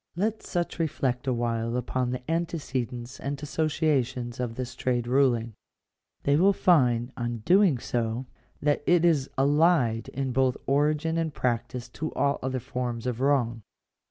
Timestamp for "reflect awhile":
0.79-1.77